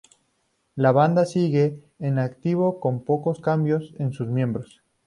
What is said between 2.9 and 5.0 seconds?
pocos cambios en sus miembros.